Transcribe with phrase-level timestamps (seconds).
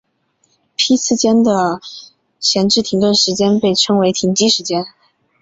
[0.75, 1.79] 批次间的
[2.39, 4.83] 闲置停顿时间被称为停机时间。